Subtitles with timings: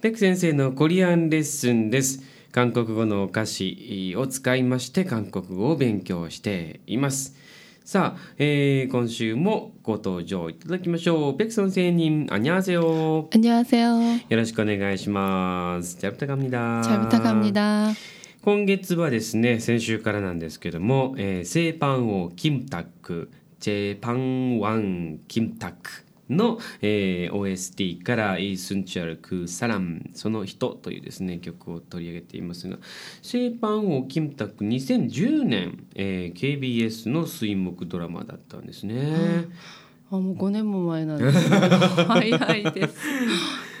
[0.00, 2.22] ペク先生のコリアンレッスンです。
[2.52, 7.36] 韓国語のお菓子を使いまして韓国語を勉強しています。
[7.84, 11.36] さあ、えー、今週もご登場いただきましょう。
[11.36, 13.28] ペクソン先あ、に녕하せよ。
[13.30, 13.80] あにゃ세せ。
[13.80, 15.98] よろしくお願いします。
[15.98, 16.82] 잘부탁합니 다。
[16.82, 17.92] 잘ぶた합みだ。
[18.42, 23.30] 今月はですね、先週からなんですけども、えー、製パンをキムタック、
[23.60, 26.09] ジェパンワンキムタック。
[26.30, 32.78] の、えー OST から「イースンチュアルクサランその人」というですね曲を取り上げていますが
[33.22, 39.48] セーパン王キムタック2010年、えー KBS の水木ドラマだったんですね。
[40.10, 41.66] あもう5年も前なんですけど
[42.04, 42.96] 早いです。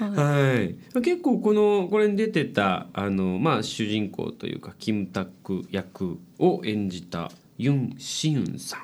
[0.00, 8.80] はい、結構このこれに出てたあの、まあ、主人公というかキムタク役を演じたユン・シユンさん。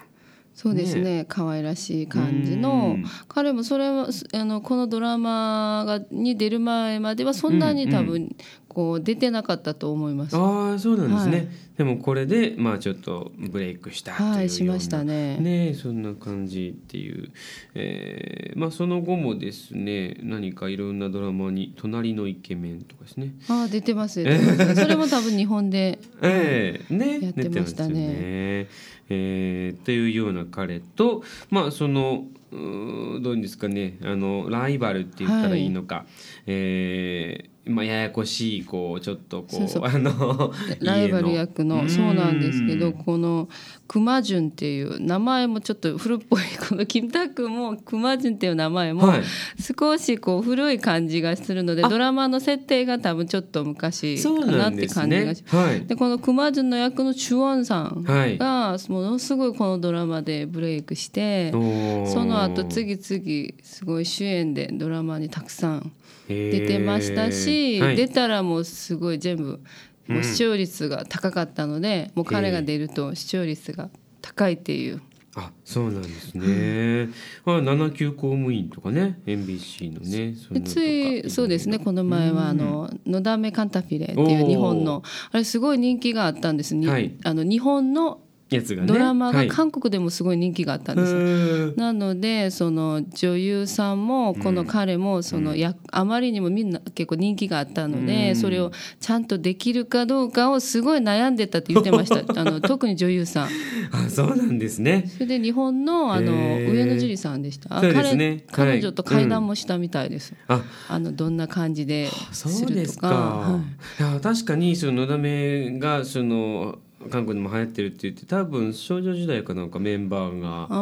[0.56, 1.26] そうですね。
[1.28, 2.94] 可愛らしい感じの。
[2.96, 3.04] うん。
[3.28, 8.34] 彼もそれはあのこのドラマがに出る前まではそんなに多分
[8.76, 10.36] こう出てなかったと思います。
[10.36, 11.48] ああそうなんですね、はい。
[11.78, 14.36] でもこれでまあちょっとブレイクしたというような。
[14.36, 15.38] はいしましたね。
[15.38, 17.30] ねそんな感じっていう、
[17.74, 23.32] えーまあその後もですね何かいろんなドラマに「隣のイケメン」とかですね。
[23.48, 24.74] あ出てます出てます。
[24.74, 27.94] それも多分日本で ええねやってましたね。
[27.94, 28.68] ね。
[29.08, 33.98] えーっていうような彼とまあそのどういうんですかね。
[34.02, 36.06] あのライバルって言ったらいいのか、
[36.46, 42.92] えーまあややこしいこうちょっとこうあのライバル役のそうなんですけどうん。
[42.92, 43.48] この
[43.88, 46.42] クマジュンっていう名前もちょっと古っぽい。
[46.68, 49.22] このキムタクもクマジュンっていう名前もはい。
[49.60, 55.42] 少しこう古い感じがするのでドラマの設定が多分ちょっと昔そうかなって感じがし。
[55.46, 55.86] はい。
[55.86, 58.38] でこのクマジュンの役のチュウォンさんはい。
[58.38, 62.06] がものすごいこのドラマでブレイクしておー
[62.36, 65.92] その後次々すごい主演でドラマにたくさん
[66.28, 69.60] 出出てましたし、はい、出たらもうすごい全部
[70.06, 73.88] もう視聴率が高かったので、もう彼が出ると視聴率が
[74.22, 75.00] 高いっていう、
[75.34, 77.08] あそうなんですね。
[77.44, 87.14] あ七級公務員とかね NBC のねついそうですねこの前はあの「のだめカンタフィレ」っていう日本のあれすごい人気があったんです、にはい。
[87.24, 88.20] あの日本の
[88.50, 88.88] やつがね。
[88.88, 89.48] ドラマはい。
[89.48, 91.12] が韓国でもすごい人気があったんです。
[91.12, 91.18] よ。
[91.18, 98.36] うんなのでその女優さんもこの彼もそのや、あまりにもみんな結構人気があったので、うん。
[98.36, 102.24] それをちゃんとできるかどうかをすごい悩んでたって言ってました。
[102.40, 103.48] あの特に女優さん。
[103.92, 105.10] あそうなんですね。
[105.12, 107.78] それで日本のあの上野樹里さんでした。
[107.78, 108.44] あそうですね。
[108.50, 108.78] 彼はい。
[108.78, 112.72] 彼女と会談もしたみたいです、ああのどんな感じでそするとか。
[112.72, 113.08] うですか。
[113.08, 113.60] は
[114.00, 114.02] い。
[114.02, 116.78] い、や確かにそののだめがその
[117.10, 120.76] 韓国でも流行ってるって言って多分少女時代かなんかメンバーがあ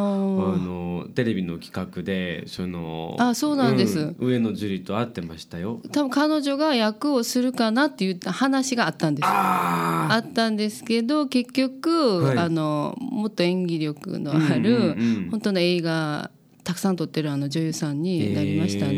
[0.57, 3.99] のテレビの企画でそのあそうなんです。
[3.99, 5.81] うん上野樹里と会ってましたよ。
[5.91, 9.25] 多分彼女が役をするかなっていう話があったんです。
[9.27, 12.37] ああったんですけど結局、はい。
[12.37, 15.29] あのもっと演技力のある、うんうんうん。
[15.31, 16.31] 本当の映画
[16.65, 18.95] たくさん撮ってるあの女優さんになりましたね。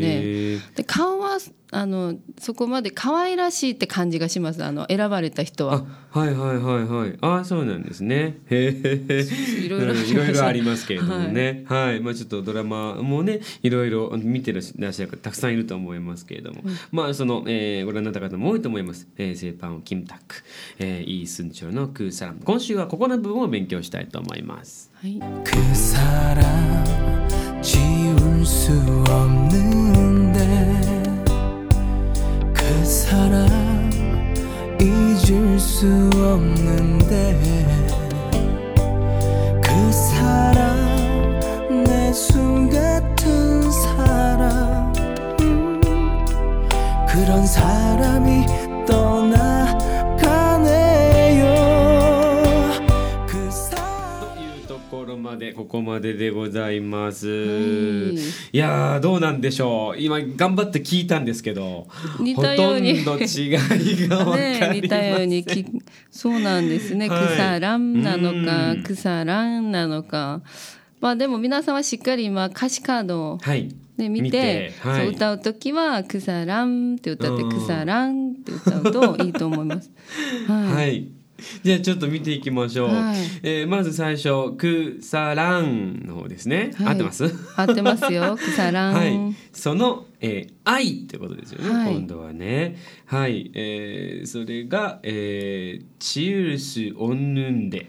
[0.56, 1.38] ー、で顔は
[1.70, 4.64] あのそこまで可愛らしいって感じがします。
[4.64, 5.84] あの選ばれた人は。
[6.10, 7.18] はいはいはいはい。
[7.20, 8.38] あそうなんですね。
[8.50, 9.92] いろいろ。
[10.48, 20.36] ありますけれどもね、はい、はい、まあ、ちょっとドラマもねいろいろ見てらっしゃる方たくさんいると思いますけれども、うん、まあその、えー、ご覧になった方も多いと思います「えー、セーパンをキムタク」
[20.78, 22.32] えー「イースンチョルのクーサラ。
[22.32, 24.90] ム」今週はここの部分を勉強したいと思います。
[24.94, 26.72] はい、クーサラ。
[26.72, 26.77] ム
[27.68, 28.72] 지울 수
[29.10, 30.40] 없는데
[32.54, 33.46] 그 사람
[34.80, 37.38] 잊을 수 없는데
[39.62, 41.38] 그 사람
[41.84, 44.92] 내 숨 같은 사람.
[45.42, 45.78] 음,
[47.06, 48.46] 그런 사람이
[48.86, 49.17] 떠
[55.08, 57.32] ろまでここまででございます、は
[58.12, 58.14] い。
[58.14, 60.00] いやーどうなんでしょう。
[60.00, 61.86] 今頑張って聞いたんですけど
[62.20, 62.98] 似たように。
[62.98, 65.64] ほとんど違いがね、似たようにき
[66.10, 67.26] そうなんですね、はい。
[67.28, 68.82] クサランなのかうん。
[68.82, 70.42] クサランなのか。
[71.00, 73.74] まあでも皆さんはしっかり今歌詞カードをはい。
[73.96, 75.06] ね、見てはい。
[75.06, 77.50] そう歌う時は「クサラン」って歌って「うん。
[77.50, 79.90] クサラン」って歌うといいと思います。
[80.46, 81.17] はい、はい。
[81.62, 82.88] じゃあちょっと見ていきましょう。
[82.88, 86.70] はいえーまず最初、クサランの方ですね。
[86.74, 87.24] はい合ってます？
[87.56, 88.94] 合ってますよクサラン。
[88.94, 89.34] はい。
[89.52, 92.76] その、えー愛ってことですよね、はい今度はね。
[93.06, 93.50] はい。
[93.54, 97.88] えーそれが、えーチウルス・オンヌンデ。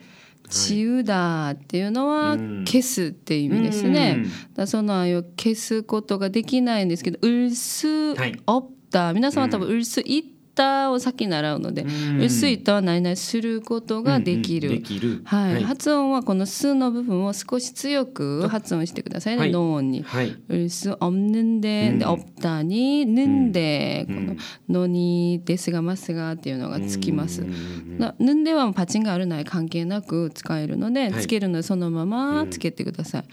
[0.50, 4.16] チウダっていうのはうん消すっていう意味ですね。
[4.18, 5.04] うんだその
[5.38, 10.24] 消すことができないんですけど、ウルスはいオプタ、皆さんは多分ウルスイッ
[10.60, 11.86] タを先習うので
[12.20, 14.82] 「うすいとは何々することができる」
[15.24, 15.64] はい。
[15.64, 19.50] 発音はこの「数」の部分を少し強く発音してくださいね。
[19.50, 20.04] 脳音に。
[20.50, 21.62] 「うすおんぬん。
[21.62, 24.36] で」で「おったに」「ぬんで」この
[24.82, 27.46] 「のに」「ですがますが」っていうのがつきます。
[28.20, 33.24] ぬんではパチンがあるない関係なく使えるのでつけるのそのままつけてください。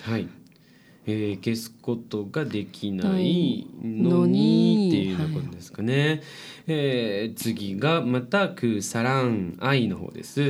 [1.06, 6.22] はい、えー消すことができなはいいののににっていうようなことですかね。
[6.66, 10.42] えー次がまたくさらん愛の方です。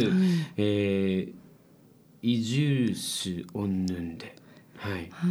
[0.56, 1.32] えー、
[2.22, 4.34] イジュースオンヌンで。
[4.76, 5.08] はい。
[5.10, 5.26] は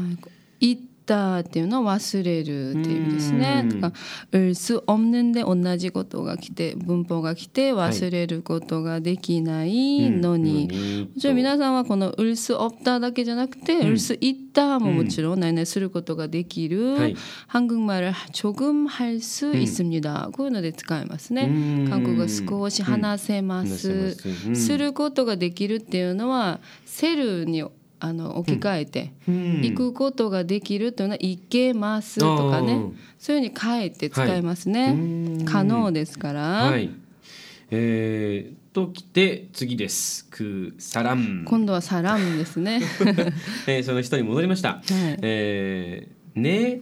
[0.60, 3.63] い、いったっていうのは忘れるっていう意味ですね。
[3.65, 3.97] うんだか
[4.31, 10.69] ら、うす없는데同じことが来て、文法が来て忘れることができないのに。
[11.13, 17.17] もちろん皆さんはこのウルスオプターだけじゃなくて、ウルスイッターももちろん何々することができる、はい
[17.51, 21.49] 한국말을조금할수있습니다、こういうので使えますね。
[21.51, 23.91] うん韓国語少し話せます。
[23.91, 27.65] うん話せますうんすることができるっていうのは、セルに
[28.00, 29.62] あの置き換えて、うん。
[29.62, 32.92] 行くことができるというのは行けますとかね。
[33.18, 34.92] そういうふうに変えて使えますね、はい。
[34.92, 34.96] う
[35.44, 35.46] ん。
[35.46, 36.90] 可能ですから、はい。
[37.72, 40.26] えー、ときて次です。
[40.26, 41.46] くさらん。
[41.46, 42.82] 今度はサランですね。
[43.68, 44.70] えーその人に戻りました。
[44.70, 45.20] い。
[45.22, 46.82] えーね、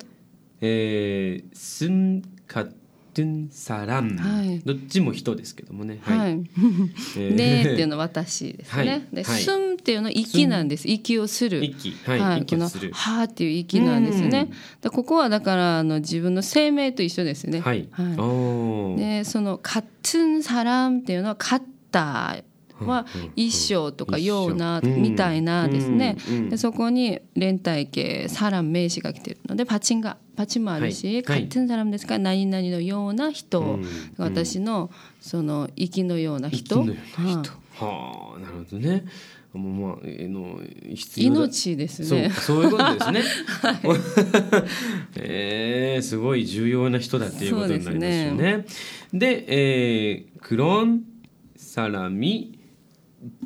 [0.61, 2.67] えー、すんか
[3.13, 5.99] ドゥンサラン、はい、どっちも人ですけどもね。
[6.01, 6.17] はい。
[6.19, 8.89] はい、ねっていうのは私ですね。
[8.91, 10.87] はい、で、スンっていうのは息なんです。
[10.87, 11.63] 息をする。
[11.63, 12.19] 息はい。
[12.19, 14.49] はい、このはっていう息なんですね。
[14.81, 17.59] でここはだからあの自分の生命と一緒ですね。
[17.59, 17.87] はい。
[17.91, 18.99] はい。
[18.99, 21.61] でそのカッツンサランっていうのはカッ
[21.91, 22.52] ター。
[22.79, 23.05] は
[23.35, 25.01] 一緒とかようなうん。
[25.01, 26.17] みたいなですね。
[26.49, 31.23] でそこに連帯形サラン名詞が来てるのでパチンがパチンもあるしはい。
[31.23, 31.47] はい。
[31.47, 33.61] 같은サランですから何々のような人。
[33.61, 33.85] うん
[34.17, 34.89] 私の
[35.21, 36.81] その息のような人。
[36.81, 37.51] 息のような人。
[37.51, 39.03] はいはあ、なるほどね。
[39.53, 40.59] もうまあ、えーの
[40.95, 41.39] 必要だ。
[41.41, 43.23] 命ですそうねそういうことですね。
[45.17, 48.65] えーすごい重要な人だっていうことになりますよね。
[49.13, 51.03] でえークロン
[51.55, 52.59] サラミ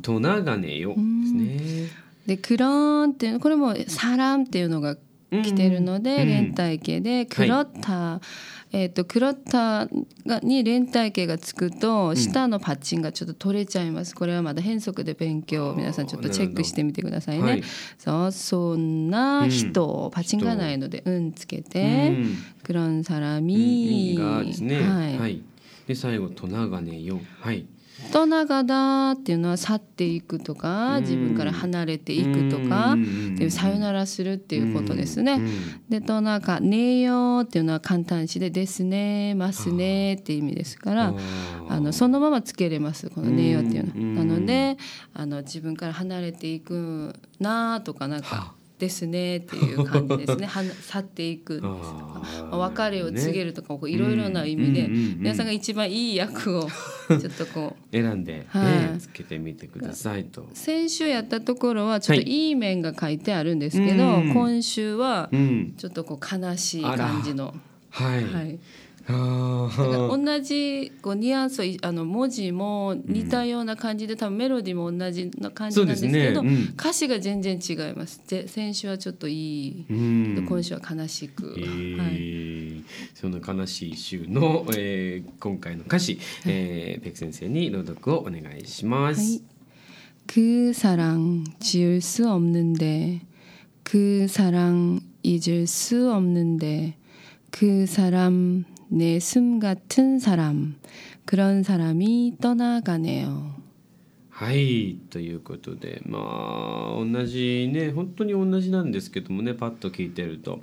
[0.02, 2.08] トナガネよですね。
[2.26, 4.96] でクローンっていうのこれもサランっていうのが
[5.30, 8.20] 来てるので、うん連帯形でクロッタ、
[8.72, 9.86] えっ、とクロッタ
[10.26, 14.14] がに連帯形がつくと下のパッチンがちょっと取れちゃいます。
[14.14, 17.42] これはまだ変則で勉強皆さんちょっとチェックしてみてくださいね。
[17.42, 17.62] はい
[17.98, 24.80] そうそんな人、パチンがないのでうんつけて、うんクロンサラうんミ、がですね。
[24.82, 25.42] はいはい。
[25.86, 27.20] で最後トナガネよ。
[27.40, 27.66] はい。
[28.12, 32.96] と長だっていうのは去っていくとか自分から離れていくとか
[33.50, 35.34] さよならするっていうことですね。
[35.34, 35.50] うん。
[35.88, 41.14] でとなんか「ねえよ」っていうのは簡単詞で「ですね」「ますね」っていう意味ですから
[41.68, 44.24] あのそのままつけれますこの「ねえよ」っていうの。
[44.24, 44.78] なので
[45.12, 56.68] あの自分から離れていくなとかなんか「ですね」っていう感じですね はな去っていくんですとかあー別れを告げるとかこういろいろな意味でうんうんうんうん皆さんが一番いい役を
[57.08, 57.92] ちょっとこう。
[57.92, 60.46] 選んで、ねはいつけてみてくださいと。
[60.52, 65.74] 先週やったところはちょっとはいいい面が書いてあるんですけど、うん今週はうん。
[65.76, 67.54] ちょっとこう悲しい感じの、
[67.90, 68.24] はい。
[68.24, 68.58] はい、
[69.07, 80.45] 同じこうニュアンスをいあの文字も似たような感じで、多分メロディーも同じな感じなんですけどそうですねうん歌詞が全然違いますで先週はちょっといい、うん。
[80.47, 82.83] 今週は悲しく、えはい、ー
[83.13, 89.19] その悲しい週の、えー今回の歌詞、えーペク先生に朗読をお願いします。
[89.19, 89.41] はい.
[90.25, 93.21] 그 사랑 지울 수 없는데
[93.83, 96.95] 그 사랑 잊을 수 없는데
[97.51, 100.75] 그 사람 내 숨 같은 사람
[101.25, 103.63] 그런 사람이 떠나가네요.
[104.35, 110.59] はいということでまあ同じね本当に同じなんですけどもねパッと聞いてると、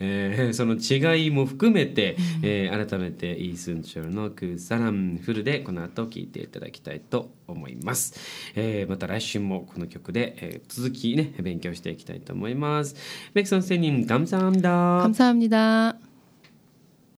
[0.00, 12.96] えーそ の違いも含めて、えー改めてイースンチョルのクーサランフルでこの後聞いていただきたいと思います、えーまた来週もこの曲で、えー続きね勉強していきたいと思います
[13.32, 16.07] ベクソンセニン감사합니다 감사합니다.